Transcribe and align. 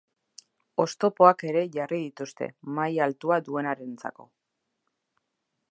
Oztopoak 0.83 1.43
ere 1.49 1.61
jarri 1.75 1.99
dituzue, 2.05 2.49
maila 2.79 3.07
altua 3.09 3.39
duenarentzako. 3.51 4.29